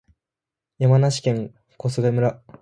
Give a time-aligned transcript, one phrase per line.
[0.79, 2.41] 山梨県小菅村